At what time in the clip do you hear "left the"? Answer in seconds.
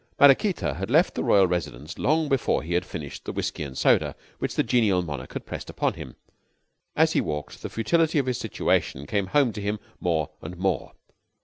0.89-1.23